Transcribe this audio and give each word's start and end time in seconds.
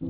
Te 0.00 0.08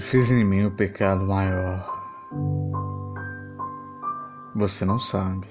fiz 0.00 0.32
em 0.32 0.42
mim 0.42 0.64
o 0.64 0.72
pecado 0.72 1.24
maior. 1.24 1.86
Você 4.56 4.84
não 4.84 4.98
sabe. 4.98 5.46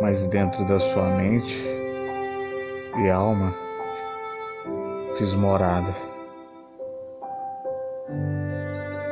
Mas 0.00 0.26
dentro 0.28 0.64
da 0.64 0.78
sua 0.78 1.10
mente 1.10 1.62
e 3.04 3.10
alma 3.10 3.52
fiz 5.18 5.34
morada. 5.34 5.94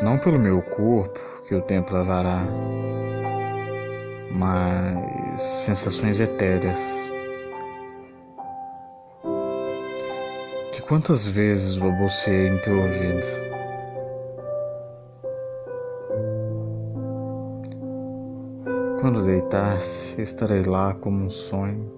Não 0.03 0.17
pelo 0.17 0.39
meu 0.39 0.63
corpo, 0.63 1.21
que 1.47 1.55
o 1.55 1.61
tempo 1.61 1.93
lavará, 1.93 2.47
mas 4.47 5.43
sensações 5.43 6.21
etéreas. 6.21 6.79
Que 10.73 10.81
quantas 10.83 11.27
vezes 11.27 11.77
balbuciei 11.77 12.49
em 12.49 12.59
teu 12.59 12.77
ouvido. 12.79 13.47
Quando 19.01 19.25
deitar-se, 19.25 20.21
estarei 20.21 20.63
lá 20.63 20.95
como 20.95 21.25
um 21.25 21.31
sonho 21.31 21.93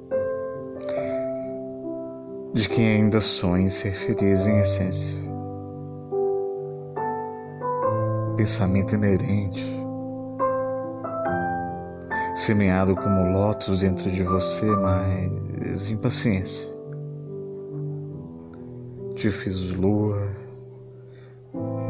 de 2.55 2.69
quem 2.69 2.97
ainda 2.97 3.21
sonha 3.21 3.65
em 3.65 3.71
ser 3.71 3.93
feliz 3.93 4.47
em 4.47 4.61
essência. 4.61 5.19
Pensamento 8.37 8.95
inerente 8.95 9.78
semeado 12.39 12.95
como 12.95 13.33
lótus 13.33 13.81
dentro 13.81 14.09
de 14.11 14.23
você, 14.23 14.65
mas 14.65 15.91
impaciência. 15.91 16.69
Te 19.17 19.29
fiz 19.29 19.73
lua 19.73 20.29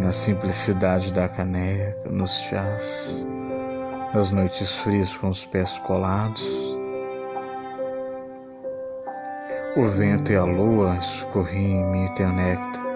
na 0.00 0.10
simplicidade 0.10 1.12
da 1.12 1.28
caneca, 1.28 2.08
nos 2.10 2.30
chás, 2.30 3.26
nas 4.14 4.32
noites 4.32 4.74
frias 4.76 5.14
com 5.18 5.28
os 5.28 5.44
pés 5.44 5.78
colados. 5.80 6.42
O 9.76 9.86
vento 9.86 10.32
e 10.32 10.36
a 10.36 10.44
lua 10.44 10.96
escorriam 10.96 11.60
em 11.60 11.92
mim 11.92 12.14
teu 12.14 12.32
néctar. 12.32 12.88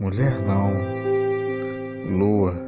Mulher 0.00 0.40
não, 0.42 0.72
lua 2.16 2.67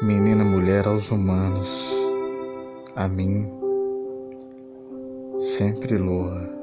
menina 0.00 0.44
mulher 0.44 0.86
aos 0.86 1.10
humanos, 1.10 1.92
a 2.94 3.08
mim, 3.08 3.50
sempre 5.40 5.98
lua. 5.98 6.57